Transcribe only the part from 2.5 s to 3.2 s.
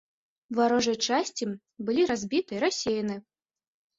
і рассеяны.